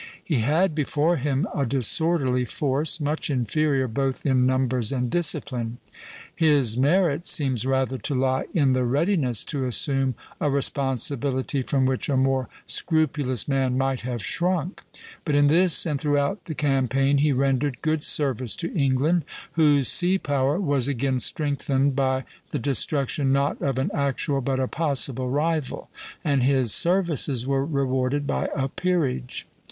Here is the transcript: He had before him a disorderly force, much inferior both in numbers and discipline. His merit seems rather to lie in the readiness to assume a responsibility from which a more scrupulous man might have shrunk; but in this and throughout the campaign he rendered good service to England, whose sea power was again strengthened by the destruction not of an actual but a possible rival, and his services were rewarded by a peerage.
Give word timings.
He 0.23 0.39
had 0.39 0.73
before 0.73 1.17
him 1.17 1.45
a 1.53 1.63
disorderly 1.63 2.43
force, 2.45 2.99
much 2.99 3.29
inferior 3.29 3.87
both 3.87 4.25
in 4.25 4.47
numbers 4.47 4.91
and 4.91 5.11
discipline. 5.11 5.77
His 6.35 6.75
merit 6.75 7.27
seems 7.27 7.67
rather 7.67 7.99
to 7.99 8.15
lie 8.15 8.45
in 8.51 8.71
the 8.73 8.83
readiness 8.83 9.45
to 9.45 9.67
assume 9.67 10.15
a 10.39 10.49
responsibility 10.49 11.61
from 11.61 11.85
which 11.85 12.09
a 12.09 12.17
more 12.17 12.49
scrupulous 12.65 13.47
man 13.47 13.77
might 13.77 14.01
have 14.01 14.25
shrunk; 14.25 14.81
but 15.23 15.35
in 15.35 15.45
this 15.45 15.85
and 15.85 16.01
throughout 16.01 16.45
the 16.45 16.55
campaign 16.55 17.19
he 17.19 17.31
rendered 17.31 17.77
good 17.83 18.03
service 18.03 18.55
to 18.55 18.73
England, 18.73 19.23
whose 19.51 19.87
sea 19.87 20.17
power 20.17 20.59
was 20.59 20.87
again 20.87 21.19
strengthened 21.19 21.95
by 21.95 22.23
the 22.49 22.57
destruction 22.57 23.31
not 23.31 23.61
of 23.61 23.77
an 23.77 23.91
actual 23.93 24.41
but 24.41 24.59
a 24.59 24.67
possible 24.67 25.29
rival, 25.29 25.91
and 26.23 26.41
his 26.41 26.73
services 26.73 27.45
were 27.45 27.63
rewarded 27.63 28.25
by 28.25 28.49
a 28.55 28.67
peerage. 28.67 29.45